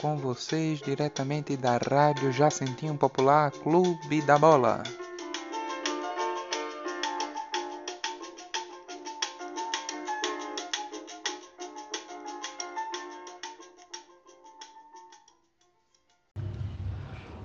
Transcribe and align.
com 0.00 0.16
vocês 0.16 0.80
diretamente 0.80 1.56
da 1.58 1.76
Rádio 1.76 2.32
Jacentinho 2.32 2.94
Popular 2.94 3.50
Clube 3.50 4.22
da 4.22 4.38
Bola. 4.38 4.82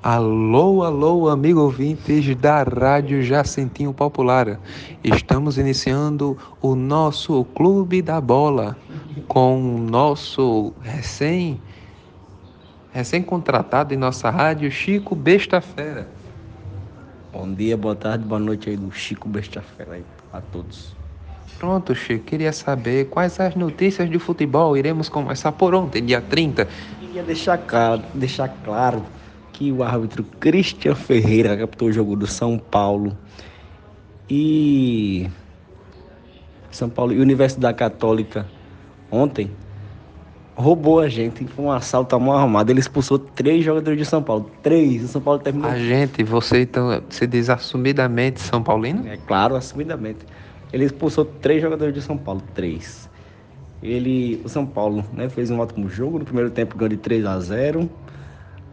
Alô, 0.01 0.83
alô, 0.83 1.27
amigo 1.27 1.59
ouvintes 1.59 2.33
da 2.37 2.63
Rádio 2.63 3.21
Jacentinho 3.21 3.93
Popular. 3.93 4.61
Estamos 5.03 5.57
iniciando 5.57 6.37
o 6.61 6.73
nosso 6.73 7.43
Clube 7.55 8.01
da 8.01 8.21
Bola 8.21 8.77
com 9.27 9.75
o 9.75 9.77
nosso 9.77 10.73
recém 10.81 11.59
recém-contratado 12.95 13.93
em 13.93 13.97
nossa 13.97 14.29
rádio, 14.29 14.71
Chico 14.71 15.13
Besta 15.13 15.59
Fera. 15.59 16.07
Bom 17.29 17.53
dia, 17.53 17.75
boa 17.75 17.93
tarde, 17.93 18.23
boa 18.23 18.39
noite 18.39 18.69
aí 18.69 18.77
do 18.77 18.89
Chico 18.89 19.27
Besta 19.27 19.61
Fera 19.61 19.95
aí 19.95 20.03
a 20.31 20.39
todos. 20.39 20.95
Pronto, 21.59 21.93
Chico, 21.93 22.23
queria 22.23 22.53
saber 22.53 23.09
quais 23.09 23.37
as 23.37 23.53
notícias 23.53 24.09
de 24.09 24.17
futebol 24.17 24.77
iremos 24.77 25.09
começar 25.09 25.51
por 25.51 25.75
ontem, 25.75 26.05
dia 26.05 26.21
30. 26.21 26.69
Queria 27.01 27.21
deixar 27.21 27.57
claro, 27.57 28.01
deixar 28.13 28.47
claro 28.63 29.03
que 29.51 29.73
o 29.73 29.83
árbitro 29.83 30.23
Christian 30.39 30.95
Ferreira 30.95 31.57
captou 31.57 31.89
o 31.89 31.91
jogo 31.91 32.15
do 32.15 32.25
São 32.25 32.57
Paulo 32.57 33.17
e 34.29 35.29
São 36.71 36.89
Paulo 36.89 37.11
e 37.11 37.19
Universidade 37.19 37.77
Católica 37.77 38.47
ontem 39.11 39.51
roubou 40.55 40.99
a 41.01 41.09
gente, 41.09 41.45
foi 41.45 41.65
um 41.65 41.71
assalto 41.71 42.15
à 42.15 42.19
mão 42.19 42.33
armada. 42.33 42.71
Ele 42.71 42.79
expulsou 42.79 43.19
três 43.19 43.63
jogadores 43.63 43.99
de 43.99 44.05
São 44.05 44.23
Paulo. 44.23 44.49
Três. 44.63 45.03
O 45.03 45.07
São 45.07 45.21
Paulo 45.21 45.39
terminou. 45.39 45.69
A 45.69 45.77
gente, 45.77 46.23
você 46.23 46.61
então 46.61 47.01
se 47.09 47.27
diz 47.27 47.49
assumidamente 47.49 48.39
São 48.39 48.63
Paulino? 48.63 49.07
É 49.07 49.17
claro, 49.17 49.55
assumidamente. 49.55 50.19
Ele 50.71 50.85
expulsou 50.85 51.25
três 51.25 51.61
jogadores 51.61 51.93
de 51.93 52.01
São 52.01 52.17
Paulo. 52.17 52.41
Três. 52.53 53.09
Ele, 53.83 54.41
o 54.43 54.49
São 54.49 54.65
Paulo, 54.65 55.03
né, 55.13 55.29
fez 55.29 55.51
um 55.51 55.59
ótimo 55.59 55.89
jogo. 55.89 56.17
No 56.17 56.25
primeiro 56.25 56.49
tempo 56.49 56.77
ganhou 56.77 56.89
de 56.89 56.97
3 56.97 57.25
a 57.25 57.39
0 57.39 57.89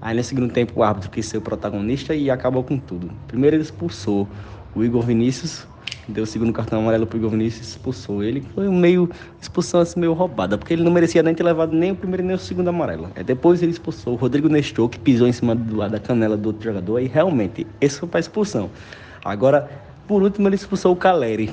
Aí 0.01 0.17
no 0.17 0.25
segundo 0.25 0.53
tempo 0.53 0.73
o 0.81 0.83
árbitro 0.83 1.09
quis 1.11 1.27
ser 1.27 1.37
o 1.37 1.41
protagonista 1.41 2.13
e 2.13 2.29
acabou 2.29 2.65
com 2.65 2.77
tudo. 2.77 3.09
Primeiro 3.29 3.55
ele 3.55 3.63
expulsou 3.63 4.27
o 4.75 4.83
Igor 4.83 5.03
Vinícius, 5.03 5.65
deu 6.09 6.25
o 6.25 6.27
segundo 6.27 6.53
cartão 6.53 6.81
amarelo 6.81 7.07
pro 7.07 7.19
Igor 7.19 7.31
Vinícius 7.31 7.67
e 7.67 7.71
expulsou 7.71 8.23
ele. 8.23 8.43
Foi 8.55 8.69
meio 8.69 9.09
expulsão 9.41 9.81
assim 9.81 10.01
meio 10.01 10.13
roubada, 10.13 10.59
porque 10.59 10.73
ele 10.73 10.83
não 10.83 10.91
merecia 10.91 11.23
nem 11.23 11.35
ter 11.35 11.43
levado 11.43 11.73
nem 11.73 11.93
o 11.93 11.97
primeiro 11.97 12.25
nem 12.25 12.35
o 12.35 12.39
segundo 12.39 12.69
amarelo. 12.69 13.11
Aí 13.15 13.25
depois 13.25 13.63
ele 13.63 13.73
expulsou 13.73 14.15
o 14.15 14.17
Rodrigo 14.17 14.49
Nestor, 14.49 14.89
que 14.89 14.99
pisou 14.99 15.27
em 15.27 15.33
cima 15.33 15.55
do, 15.55 15.89
da 15.89 15.99
canela 15.99 16.37
do 16.37 16.47
outro 16.47 16.65
jogador, 16.65 17.01
e 17.01 17.07
realmente, 17.07 17.67
esse 17.81 17.99
foi 17.99 18.09
para 18.09 18.21
expulsão. 18.21 18.71
Agora, 19.25 19.71
por 20.07 20.23
último, 20.23 20.49
ele 20.49 20.57
expulsou 20.57 20.93
o 20.93 20.97
Caleri. 20.97 21.51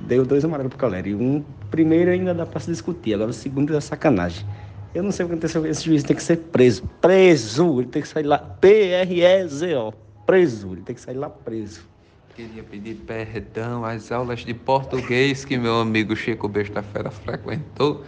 Deu 0.00 0.24
dois 0.24 0.44
amarelos 0.44 0.70
pro 0.70 0.78
Caleri. 0.78 1.14
Um 1.14 1.42
primeiro 1.70 2.10
ainda 2.10 2.34
dá 2.34 2.44
para 2.44 2.60
se 2.60 2.70
discutir, 2.70 3.14
agora 3.14 3.30
o 3.30 3.32
segundo 3.32 3.74
é 3.74 3.80
sacanagem. 3.80 4.46
Eu 4.94 5.02
não 5.02 5.12
sei 5.12 5.26
o 5.26 5.28
que 5.28 5.34
aconteceu. 5.34 5.66
Esse 5.66 5.84
juiz 5.84 6.02
tem 6.02 6.16
que 6.16 6.22
ser 6.22 6.36
preso. 6.36 6.82
Preso! 7.02 7.80
Ele 7.80 7.88
tem 7.88 8.00
que 8.00 8.08
sair 8.08 8.22
lá. 8.22 8.38
P-R-E-Z-O. 8.38 9.92
Preso. 10.24 10.72
Ele 10.72 10.80
tem 10.80 10.94
que 10.94 11.00
sair 11.02 11.16
lá 11.16 11.28
preso. 11.28 11.95
Queria 12.36 12.62
pedir 12.62 12.96
perdão 12.96 13.82
às 13.82 14.12
aulas 14.12 14.40
de 14.40 14.52
português 14.52 15.42
que 15.42 15.56
meu 15.56 15.80
amigo 15.80 16.14
Chico 16.14 16.46
Besta 16.46 16.82
Fera 16.82 17.10
frequentou. 17.10 18.04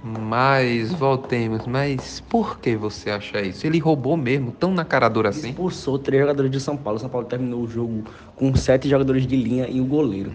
Mas 0.00 0.92
voltemos. 0.92 1.66
Mas 1.66 2.20
por 2.20 2.60
que 2.60 2.76
você 2.76 3.10
acha 3.10 3.42
isso? 3.42 3.66
Ele 3.66 3.80
roubou 3.80 4.16
mesmo, 4.16 4.52
tão 4.52 4.72
na 4.72 4.84
cara 4.84 5.08
dura 5.08 5.30
assim? 5.30 5.48
Expulsou 5.48 5.98
três 5.98 6.22
jogadores 6.22 6.52
de 6.52 6.60
São 6.60 6.76
Paulo. 6.76 7.00
São 7.00 7.08
Paulo 7.08 7.26
terminou 7.26 7.64
o 7.64 7.66
jogo 7.66 8.04
com 8.36 8.54
sete 8.54 8.88
jogadores 8.88 9.26
de 9.26 9.34
linha 9.34 9.66
e 9.68 9.80
o 9.80 9.84
goleiro. 9.84 10.32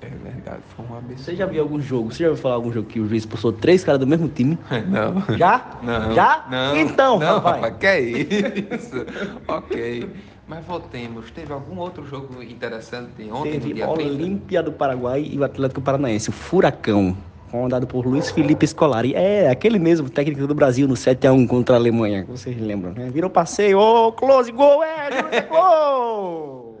É 0.00 0.08
verdade, 0.08 0.62
foi 0.74 0.86
um 0.86 0.96
absurdo. 0.96 1.20
Você 1.20 1.36
já 1.36 1.44
viu 1.44 1.60
algum 1.60 1.78
jogo? 1.78 2.10
Você 2.10 2.22
já 2.22 2.30
ouviu 2.30 2.42
falar 2.42 2.54
algum 2.54 2.72
jogo 2.72 2.88
que 2.88 2.98
o 2.98 3.06
juiz 3.06 3.24
expulsou 3.24 3.52
três 3.52 3.84
caras 3.84 4.00
do 4.00 4.06
mesmo 4.06 4.26
time? 4.26 4.58
Não. 4.88 5.36
Já? 5.36 5.78
Não. 5.82 6.14
Já? 6.14 6.46
Não. 6.50 6.76
Então, 6.78 7.18
não, 7.18 7.34
rapaz. 7.34 7.56
rapaz, 7.56 7.76
que 7.76 7.86
é 7.86 8.00
isso? 8.00 8.96
ok. 9.46 10.08
Mas 10.48 10.64
voltemos. 10.64 11.30
Teve 11.30 11.52
algum 11.52 11.78
outro 11.78 12.06
jogo 12.06 12.42
interessante 12.42 13.30
ontem, 13.30 13.54
no 13.54 13.60
Teve 13.60 13.74
dia 13.74 13.86
30? 13.86 14.10
Olímpia 14.10 14.62
do 14.62 14.72
Paraguai 14.72 15.28
e 15.30 15.38
o 15.38 15.44
Atlético 15.44 15.82
Paranaense, 15.82 16.30
o 16.30 16.32
Furacão, 16.32 17.14
comandado 17.50 17.86
por 17.86 18.06
Luiz 18.06 18.30
Felipe 18.30 18.66
Scolari. 18.66 19.14
É, 19.14 19.50
aquele 19.50 19.78
mesmo 19.78 20.08
técnico 20.08 20.46
do 20.46 20.54
Brasil 20.54 20.88
no 20.88 20.94
7x1 20.94 21.46
contra 21.46 21.76
a 21.76 21.78
Alemanha, 21.78 22.24
vocês 22.26 22.58
lembram, 22.58 22.92
né? 22.92 23.10
Virou 23.10 23.28
passeio, 23.28 23.78
ô, 23.78 24.10
close, 24.12 24.50
gol, 24.50 24.82
é, 24.82 25.42
gol! 25.42 26.80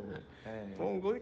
Foi 0.78 0.86
um 0.88 0.98
gol 0.98 1.12
de 1.12 1.20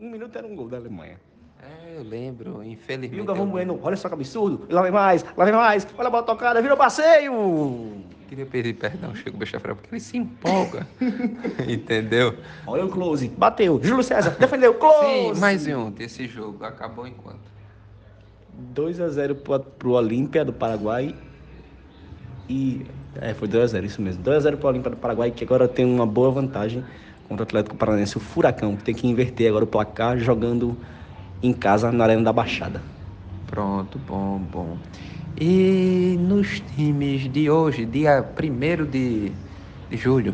um 0.00 0.10
minuto 0.10 0.36
era 0.38 0.46
um 0.46 0.54
gol 0.54 0.68
da 0.68 0.76
Alemanha. 0.76 1.18
É, 1.60 1.98
eu 1.98 2.04
lembro, 2.04 2.62
infelizmente. 2.62 3.18
E 3.18 3.20
o 3.20 3.24
Galvão 3.24 3.46
Bueno, 3.46 3.80
olha 3.82 3.96
só 3.96 4.06
que 4.06 4.14
absurdo, 4.14 4.66
lá 4.70 4.82
vem 4.82 4.92
mais, 4.92 5.24
lá 5.36 5.44
vem 5.44 5.54
mais, 5.54 5.86
olha 5.98 6.06
a 6.06 6.10
bola 6.10 6.22
tocada, 6.22 6.62
virou 6.62 6.76
passeio! 6.76 8.03
Queria 8.34 8.46
pedir 8.46 8.74
perdão 8.74 9.14
Chico 9.14 9.36
Besta 9.36 9.60
Fera, 9.60 9.76
porque 9.76 9.94
ele 9.94 10.00
se 10.00 10.16
empolga. 10.16 10.84
Entendeu? 11.70 12.34
Olha 12.66 12.84
o 12.84 12.88
close, 12.88 13.28
bateu, 13.28 13.80
Júlio 13.80 14.02
César, 14.02 14.30
defendeu, 14.32 14.74
close! 14.74 15.36
Sim, 15.36 15.40
mas 15.40 15.64
e 15.68 15.72
ontem 15.72 16.02
esse 16.02 16.26
jogo 16.26 16.64
acabou 16.64 17.06
enquanto? 17.06 17.38
2 18.52 19.00
a 19.00 19.08
0 19.08 19.36
pro, 19.36 19.60
pro 19.60 19.92
Olímpia 19.92 20.44
do 20.44 20.52
Paraguai. 20.52 21.14
E. 22.48 22.84
É, 23.20 23.34
foi 23.34 23.46
2 23.46 23.62
a 23.62 23.66
0 23.68 23.86
isso 23.86 24.02
mesmo. 24.02 24.20
2 24.24 24.36
a 24.36 24.40
0 24.40 24.56
pro 24.56 24.66
Olímpia 24.66 24.90
do 24.90 24.96
Paraguai, 24.96 25.30
que 25.30 25.44
agora 25.44 25.68
tem 25.68 25.84
uma 25.84 26.04
boa 26.04 26.32
vantagem 26.32 26.82
contra 27.28 27.44
o 27.44 27.46
Atlético 27.46 27.76
Paranaense, 27.76 28.16
o 28.16 28.20
Furacão, 28.20 28.74
que 28.74 28.82
tem 28.82 28.96
que 28.96 29.06
inverter 29.06 29.48
agora 29.48 29.62
o 29.62 29.68
placar 29.68 30.18
jogando 30.18 30.76
em 31.40 31.52
casa 31.52 31.92
na 31.92 32.02
Arena 32.02 32.24
da 32.24 32.32
Baixada. 32.32 32.82
Pronto, 33.46 33.96
bom, 33.96 34.38
bom. 34.38 34.76
E 35.36 36.16
nos 36.20 36.60
times 36.60 37.28
de 37.32 37.50
hoje, 37.50 37.84
dia 37.84 38.22
1 38.22 38.84
de, 38.86 39.32
julho, 39.90 40.32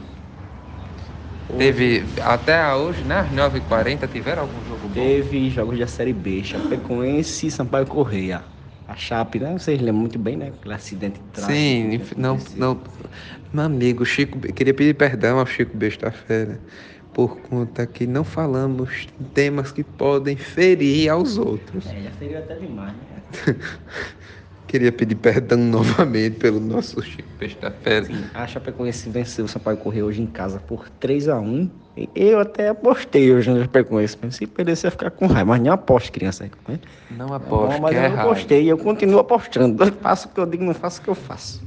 teve 1.57 2.05
até 2.21 2.75
hoje, 2.75 3.03
né? 3.05 3.21
Às 3.21 3.31
9h40, 3.31 4.07
tiveram 4.09 4.43
algum 4.43 4.63
jogo 4.69 4.89
bom? 4.89 4.95
Teve 4.95 5.49
jogos 5.49 5.79
da 5.79 5.87
Série 5.87 6.13
B, 6.13 6.45
Chapecoense 6.45 7.47
e 7.47 7.51
Sampaio 7.51 7.87
Correia. 7.87 8.43
A 8.87 8.95
Chape, 8.95 9.39
né? 9.39 9.53
Vocês 9.53 9.81
lembram 9.81 10.01
muito 10.03 10.19
bem, 10.19 10.37
né? 10.37 10.49
Aquele 10.49 10.75
acidente 10.75 11.19
trágico. 11.33 11.55
Sim, 11.55 12.01
não, 12.19 12.39
não. 12.57 12.83
Meu 13.55 13.65
amigo, 13.65 14.05
Chico, 14.05 14.39
queria 14.39 14.75
pedir 14.75 14.95
perdão 14.95 15.39
ao 15.39 15.47
Chico 15.47 15.75
Besta 15.77 16.11
Fera, 16.11 16.61
por 17.15 17.41
conta 17.41 17.87
que 17.87 18.07
não 18.07 18.23
falamos 18.23 19.07
temas 19.33 19.73
que 19.73 19.83
podem 19.83 20.37
ferir 20.37 21.09
aos 21.09 21.39
outros. 21.39 21.87
É, 21.87 22.03
já 22.03 22.13
seria 22.19 22.41
até 22.41 22.57
demais, 22.57 22.93
né? 22.93 23.57
Queria 24.71 24.93
pedir 24.93 25.17
perdão 25.17 25.59
novamente 25.67 26.37
pelo 26.37 26.61
nosso 26.61 27.03
Chico 27.03 27.29
Besta 27.41 27.73
Fera. 27.83 28.05
Sim, 28.05 28.23
a 28.33 28.47
Chapecoense 28.47 29.11
venceu 29.11 29.45
o 29.45 29.49
Sampaio 29.49 29.77
Correia 29.77 30.05
hoje 30.05 30.23
em 30.23 30.27
casa 30.27 30.61
por 30.61 30.89
3 30.89 31.29
a 31.29 31.41
1 31.41 31.69
E 31.97 32.09
Eu 32.15 32.39
até 32.39 32.69
apostei 32.69 33.35
hoje 33.35 33.51
no 33.51 33.61
Chapecoense. 33.63 34.17
mas 34.23 34.37
Se 34.37 34.47
perder, 34.47 34.77
você 34.77 34.83
vai 34.83 34.91
ficar 34.93 35.11
com 35.11 35.27
raiva. 35.27 35.47
Mas 35.51 35.61
nem 35.61 35.73
aposte, 35.73 36.13
criança. 36.13 36.49
Né? 36.69 36.79
Não 37.11 37.27
É 37.33 37.37
aposto, 37.37 37.75
bom, 37.79 37.83
mas 37.83 37.91
que 37.91 37.97
é 37.97 38.07
eu 38.07 38.11
não 38.11 38.21
apostei. 38.21 38.71
Eu 38.71 38.79
continuo 38.79 39.19
apostando. 39.19 39.83
Eu 39.83 39.93
faço 39.93 40.29
o 40.29 40.31
que 40.31 40.39
eu 40.39 40.47
digo, 40.47 40.63
não 40.63 40.73
faço 40.73 41.01
o 41.01 41.03
que 41.03 41.11
eu 41.11 41.17
faço. 41.17 41.61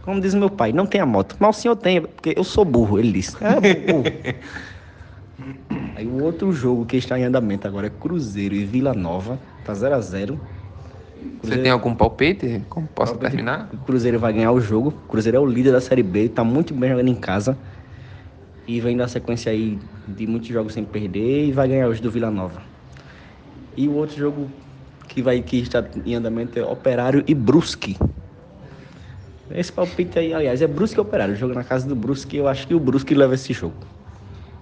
Como 0.00 0.18
diz 0.18 0.32
meu 0.32 0.48
pai, 0.48 0.72
não 0.72 0.86
tenha 0.86 1.04
moto. 1.04 1.36
Mas 1.38 1.58
o 1.58 1.60
senhor 1.60 1.76
tem, 1.76 2.00
porque 2.00 2.32
eu 2.34 2.44
sou 2.44 2.64
burro, 2.64 2.98
ele 2.98 3.12
disse. 3.12 3.36
É, 3.44 3.92
burro. 3.92 4.04
Aí 5.94 6.06
o 6.06 6.22
outro 6.22 6.50
jogo 6.50 6.86
que 6.86 6.96
está 6.96 7.18
em 7.18 7.24
andamento 7.24 7.68
agora 7.68 7.88
é 7.88 7.90
Cruzeiro 7.90 8.54
e 8.54 8.64
Vila 8.64 8.94
Nova. 8.94 9.38
Tá 9.64 9.74
0 9.74 9.94
a 9.94 10.00
0 10.00 10.40
Você 11.42 11.58
tem 11.58 11.70
algum 11.70 11.94
palpite? 11.94 12.62
Como 12.68 12.86
posso 12.88 13.12
Palpite. 13.12 13.30
terminar? 13.30 13.70
O 13.72 13.78
Cruzeiro 13.78 14.18
vai 14.18 14.32
ganhar 14.32 14.52
o 14.52 14.60
jogo. 14.60 14.90
O 14.90 15.08
Cruzeiro 15.08 15.38
é 15.38 15.40
o 15.40 15.46
líder 15.46 15.72
da 15.72 15.80
Série 15.80 16.02
B, 16.02 16.28
tá 16.28 16.44
muito 16.44 16.74
bem 16.74 16.90
jogando 16.90 17.08
em 17.08 17.14
casa. 17.14 17.56
E 18.66 18.80
vem 18.80 18.94
na 18.96 19.08
sequência 19.08 19.50
aí 19.50 19.78
de 20.06 20.26
muitos 20.26 20.48
jogos 20.48 20.74
sem 20.74 20.84
perder 20.84 21.46
e 21.46 21.52
vai 21.52 21.68
ganhar 21.68 21.88
hoje 21.88 22.02
do 22.02 22.10
Vila 22.10 22.30
Nova. 22.30 22.62
E 23.76 23.88
o 23.88 23.94
outro 23.94 24.16
jogo 24.16 24.50
que 25.06 25.22
vai 25.22 25.40
que 25.40 25.58
está 25.58 25.84
em 26.04 26.14
andamento 26.14 26.58
é 26.58 26.64
Operário 26.64 27.24
e 27.26 27.34
Brusque. 27.34 27.96
Esse 29.50 29.72
palpite 29.72 30.18
aí, 30.18 30.34
aliás, 30.34 30.60
é 30.60 30.66
Brusque 30.66 30.98
e 30.98 31.00
Operário. 31.00 31.34
Jogo 31.34 31.54
na 31.54 31.64
casa 31.64 31.88
do 31.88 31.96
Brusque, 31.96 32.36
eu 32.36 32.46
acho 32.46 32.66
que 32.66 32.74
o 32.74 32.80
Brusque 32.80 33.14
leva 33.14 33.34
esse 33.34 33.52
jogo. 33.54 33.74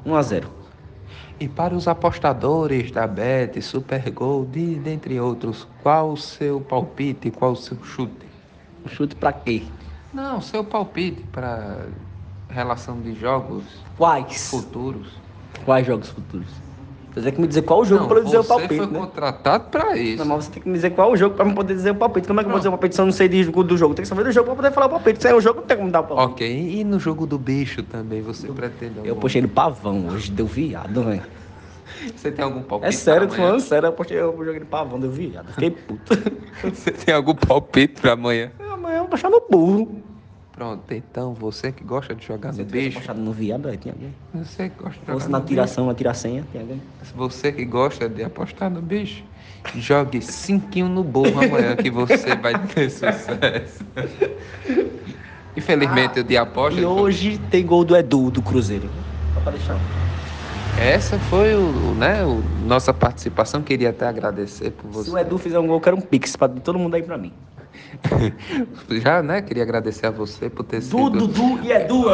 1 0.04 0.14
a 0.14 0.22
0. 0.22 0.65
E 1.38 1.46
para 1.46 1.74
os 1.74 1.86
apostadores 1.86 2.90
da 2.90 3.06
Bet, 3.06 3.60
Super 3.60 4.10
Gold, 4.10 4.58
e 4.58 4.76
dentre 4.76 5.20
outros, 5.20 5.66
qual 5.82 6.12
o 6.12 6.16
seu 6.16 6.60
palpite, 6.62 7.30
qual 7.30 7.52
o 7.52 7.56
seu 7.56 7.76
chute? 7.84 8.26
Um 8.84 8.88
chute 8.88 9.14
pra 9.14 9.32
quê? 9.32 9.62
Não, 10.14 10.40
seu 10.40 10.64
palpite 10.64 11.22
para 11.24 11.84
relação 12.48 13.02
de 13.02 13.14
jogos 13.14 13.64
Quais? 13.98 14.48
futuros. 14.48 15.08
Quais 15.64 15.86
jogos 15.86 16.08
futuros? 16.08 16.48
Você 17.16 17.22
tem 17.22 17.32
que 17.32 17.40
me 17.40 17.46
dizer 17.46 17.62
qual 17.62 17.80
o 17.80 17.84
jogo 17.86 18.02
Não, 18.02 18.08
pra 18.08 18.18
eu 18.18 18.24
dizer 18.24 18.38
o 18.38 18.42
você 18.42 18.48
palpite, 18.48 18.76
foi 18.76 18.86
né? 18.88 18.98
contratado 18.98 19.64
pra 19.70 19.96
isso. 19.96 20.18
Não, 20.18 20.26
mas 20.36 20.44
você 20.44 20.50
tem 20.50 20.62
que 20.62 20.68
me 20.68 20.74
dizer 20.74 20.90
qual 20.90 21.10
o 21.12 21.16
jogo 21.16 21.34
pra 21.34 21.46
eu 21.48 21.54
poder 21.54 21.72
dizer 21.74 21.92
o 21.92 21.94
palpite. 21.94 22.28
Como 22.28 22.40
é 22.40 22.42
que 22.42 22.46
eu 22.46 22.50
vou 22.50 22.58
dizer 22.58 22.68
o 22.68 22.72
palpite 22.72 22.94
se 22.94 23.00
eu 23.00 23.06
não 23.06 23.12
sei 23.12 23.26
de- 23.26 23.44
do 23.50 23.76
jogo? 23.78 23.94
Tem 23.94 24.02
que 24.02 24.08
saber 24.08 24.24
do 24.24 24.30
jogo 24.32 24.44
pra 24.48 24.56
poder 24.56 24.70
falar 24.72 24.86
o 24.86 24.90
palpite. 24.90 25.22
Se 25.22 25.28
é 25.28 25.34
o 25.34 25.40
jogo, 25.40 25.60
não 25.60 25.66
tem 25.66 25.78
como 25.78 25.90
dar 25.90 26.00
o 26.00 26.04
palpite. 26.04 26.30
Ok, 26.32 26.46
e 26.78 26.84
no 26.84 27.00
jogo 27.00 27.26
do 27.26 27.38
bicho 27.38 27.82
também, 27.82 28.20
você 28.20 28.48
pretende 28.48 29.00
Eu 29.02 29.16
postei 29.16 29.40
no 29.40 29.48
pavão 29.48 30.08
hoje, 30.08 30.30
deu 30.30 30.44
viado, 30.44 31.04
velho. 31.04 31.22
Você 32.14 32.30
tem 32.30 32.44
algum 32.44 32.60
palpite? 32.62 32.88
É 32.88 32.92
sério, 32.92 33.26
tô 33.28 33.34
falando 33.34 33.60
sério. 33.60 33.86
Eu 33.86 33.92
postei 33.94 34.18
eu 34.20 34.36
joguei 34.44 34.60
no 34.60 34.66
pavão, 34.66 35.00
deu 35.00 35.10
viado. 35.10 35.48
Fiquei 35.54 35.70
puto. 35.70 36.12
Você 36.62 36.90
tem 36.90 37.14
algum 37.14 37.34
palpite 37.34 37.98
pra 37.98 38.12
amanhã? 38.12 38.50
Amanhã 38.74 38.96
eu 38.96 39.00
vou 39.00 39.08
postar 39.08 39.30
no 39.30 39.40
burro. 39.50 40.02
Pronto, 40.56 40.94
então 40.94 41.34
você 41.34 41.70
que 41.70 41.84
gosta 41.84 42.14
de 42.14 42.26
jogar 42.26 42.54
Se 42.54 42.60
no 42.60 42.64
bicho, 42.64 42.96
postado 42.96 43.20
no 43.20 43.30
viado, 43.30 43.76
tinha 43.76 43.92
alguém. 43.92 44.14
você 44.32 44.70
que 44.70 44.82
gosta 44.82 44.98
de 44.98 45.06
jogar 45.06 45.28
na 45.28 45.38
no 45.38 45.44
bicho, 45.44 45.48
tiração, 45.48 45.86
na 45.86 45.94
tiracenha, 45.94 46.44
tinha 46.50 46.62
alguém. 46.62 46.80
você 47.14 47.52
que 47.52 47.62
gosta 47.66 48.08
de 48.08 48.24
apostar 48.24 48.70
no 48.70 48.80
bicho, 48.80 49.22
jogue 49.76 50.22
cinquinho 50.22 50.88
no 50.88 51.04
burro 51.04 51.44
amanhã 51.44 51.76
que 51.76 51.90
você 51.90 52.34
vai 52.36 52.54
ter 52.68 52.88
sucesso. 52.88 53.84
Infelizmente, 55.54 56.20
o 56.20 56.24
de 56.24 56.38
aposta. 56.38 56.80
E 56.80 56.86
hoje 56.86 57.38
tem 57.50 57.64
gol 57.64 57.84
do 57.84 57.94
Edu, 57.94 58.30
do 58.30 58.40
Cruzeiro. 58.40 58.88
Só 59.34 59.40
pra 59.40 59.52
deixar. 59.52 59.76
Essa 60.80 61.18
foi 61.18 61.54
o, 61.54 61.94
né, 61.94 62.24
o, 62.24 62.42
nossa 62.66 62.94
participação. 62.94 63.62
Queria 63.62 63.90
até 63.90 64.06
agradecer 64.06 64.70
por 64.70 65.02
Se 65.02 65.10
o 65.10 65.12
você. 65.12 65.20
Edu 65.20 65.36
fizer 65.36 65.58
um 65.58 65.66
gol, 65.66 65.76
eu 65.76 65.80
quero 65.80 65.96
um 65.96 66.00
pix 66.00 66.34
pra 66.34 66.48
todo 66.48 66.78
mundo 66.78 66.94
aí 66.94 67.02
pra 67.02 67.18
mim. 67.18 67.32
Já, 69.02 69.22
né? 69.22 69.40
Queria 69.42 69.62
agradecer 69.62 70.06
a 70.06 70.10
você 70.10 70.48
por 70.50 70.64
ter 70.64 70.80
Du, 70.80 70.84
sido. 70.86 71.10
Dudu 71.10 71.60
e 71.64 71.72
Edu. 71.72 72.04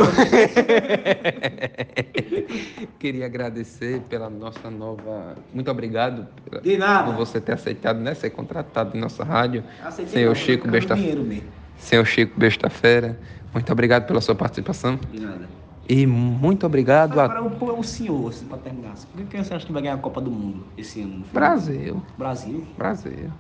Queria 2.99 3.27
agradecer 3.27 4.01
pela 4.09 4.31
nossa 4.31 4.71
nova. 4.71 5.37
Muito 5.53 5.71
obrigado 5.71 6.27
pela- 6.49 6.63
De 6.63 6.77
nada. 6.77 7.05
por 7.11 7.17
você 7.17 7.41
ter 7.41 7.53
aceitado, 7.53 7.99
né? 7.99 8.15
Ser 8.15 8.31
contratado 8.31 8.97
em 8.97 9.01
nossa 9.01 9.25
rádio. 9.25 9.65
Aceitei 9.83 10.13
Senhor 10.15 10.29
não, 10.29 10.35
Chico 10.35 10.69
Besta... 10.69 10.97
Senhor 11.79 12.07
Chico 12.07 12.39
Besta 12.39 12.71
Fera. 12.71 13.19
Muito 13.53 13.71
obrigado 13.73 14.07
pela 14.07 14.21
sua 14.21 14.35
participação. 14.35 14.99
De 15.11 15.21
nada. 15.21 15.49
E 15.89 16.07
muito 16.07 16.65
obrigado 16.65 17.19
a 17.21 17.25
Agora, 17.25 17.43
o, 17.43 17.83
senhor, 17.83 18.29
assim, 18.29 18.47
pra 18.47 18.57
terminar. 18.57 18.95
Por 18.95 19.25
que 19.27 19.37
que 19.37 19.45
você 19.45 19.55
acha 19.55 19.67
que 19.67 19.73
vai 19.73 19.83
ganhar 19.83 19.95
a 19.95 19.99
Copa 19.99 20.21
do 20.21 20.31
Mundo 20.31 20.65
esse 20.79 21.03
ano? 21.03 21.25
Brasil. 21.33 22.01
Brasil? 22.17 22.65
Brasil. 22.79 23.31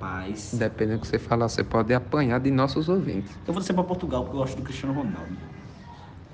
Rapaz. 0.00 0.50
Dependendo 0.54 0.98
do 0.98 1.02
que 1.02 1.08
você 1.08 1.18
falar, 1.18 1.48
você 1.48 1.64
pode 1.64 1.92
apanhar 1.92 2.38
de 2.40 2.50
nossos 2.50 2.88
ouvintes. 2.88 3.36
Eu 3.46 3.52
vou 3.52 3.60
descer 3.60 3.74
pra 3.74 3.82
Portugal, 3.82 4.22
porque 4.22 4.36
eu 4.36 4.40
gosto 4.40 4.56
do 4.56 4.62
Cristiano 4.62 4.94
Ronaldo. 4.94 5.36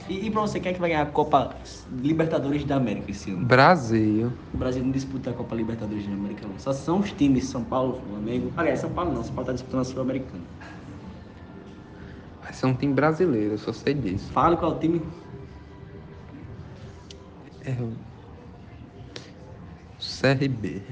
E, 0.08 0.26
e 0.26 0.30
pra 0.30 0.42
você, 0.42 0.60
quem 0.60 0.70
é 0.70 0.74
que 0.74 0.80
vai 0.80 0.90
ganhar 0.90 1.02
a 1.02 1.06
Copa 1.06 1.56
Libertadores 1.90 2.62
da 2.64 2.76
América 2.76 3.10
esse 3.10 3.30
ano? 3.30 3.44
Brasil. 3.46 4.30
O 4.52 4.58
Brasil 4.58 4.84
não 4.84 4.90
disputa 4.90 5.30
a 5.30 5.32
Copa 5.32 5.54
Libertadores 5.54 6.06
da 6.06 6.12
América, 6.12 6.46
não. 6.46 6.58
Só 6.58 6.74
são 6.74 7.00
os 7.00 7.10
times, 7.12 7.46
São 7.46 7.64
Paulo, 7.64 7.98
Flamengo. 8.10 8.52
Aliás, 8.54 8.80
São 8.80 8.90
Paulo 8.90 9.14
não, 9.14 9.24
São 9.24 9.34
Paulo 9.34 9.46
tá 9.46 9.52
disputando 9.54 9.80
a 9.80 9.84
Sul-Americana. 9.84 10.44
Vai 12.42 12.52
ser 12.52 12.66
um 12.66 12.74
time 12.74 12.92
brasileiro, 12.92 13.54
eu 13.54 13.58
só 13.58 13.72
sei 13.72 13.94
disso. 13.94 14.30
Fala 14.30 14.56
qual 14.58 14.72
é 14.72 14.74
o 14.74 14.78
time. 14.78 15.00
É 17.64 17.70
o 17.70 17.94
CRB. 19.98 20.82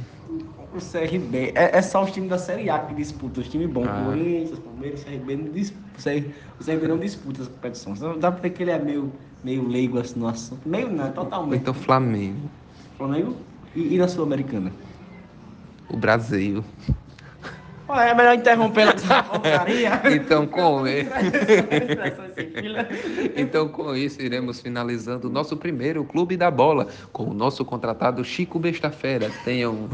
O 0.74 0.78
CRB. 0.78 1.52
É, 1.54 1.76
é 1.76 1.82
só 1.82 2.02
os 2.02 2.10
times 2.10 2.30
da 2.30 2.38
Série 2.38 2.70
A 2.70 2.78
que 2.78 2.94
disputam. 2.94 3.42
Os 3.42 3.48
times 3.48 3.70
bons. 3.70 3.86
Ah. 3.86 4.04
Corinthians, 4.06 4.58
Palmeiras, 4.58 5.04
CRB 5.04 5.36
não 5.36 5.52
disputa. 5.52 6.10
O 6.58 6.64
CRB 6.64 6.88
não 6.88 6.98
disputa 6.98 7.42
essa 7.42 7.50
competição. 7.50 7.96
Só 7.96 8.14
Dá 8.14 8.32
pra 8.32 8.40
ver 8.40 8.50
que 8.50 8.62
ele 8.62 8.70
é 8.70 8.78
meio, 8.78 9.12
meio 9.44 9.68
leigo 9.68 9.98
assim 9.98 10.18
no 10.18 10.28
assunto. 10.28 10.66
Meio 10.66 10.90
não, 10.90 11.10
totalmente. 11.12 11.60
então 11.60 11.74
Flamengo. 11.74 12.48
Flamengo 12.96 13.36
e, 13.74 13.94
e 13.94 13.98
na 13.98 14.08
Sul-Americana. 14.08 14.72
O 15.88 15.96
Brasil. 15.96 16.64
É 17.88 18.14
melhor 18.14 18.34
interromper 18.34 18.88
essa 18.88 19.22
porcaria. 19.22 20.00
Então 20.12 20.46
com, 20.46 20.84
então, 23.36 23.68
com 23.68 23.94
isso, 23.94 24.22
iremos 24.22 24.60
finalizando 24.60 25.28
o 25.28 25.30
nosso 25.30 25.56
primeiro 25.56 26.04
Clube 26.04 26.36
da 26.36 26.50
Bola 26.50 26.88
com 27.12 27.24
o 27.24 27.34
nosso 27.34 27.64
contratado 27.64 28.24
Chico 28.24 28.58
Bestafera. 28.58 29.30
Tenham 29.44 29.88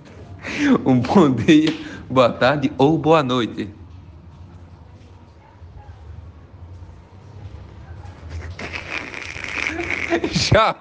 um 0.86 1.00
bom 1.00 1.30
dia, 1.30 1.72
boa 2.08 2.30
tarde 2.30 2.72
ou 2.78 2.96
boa 2.96 3.22
noite. 3.22 3.74
Tchau. 10.32 10.74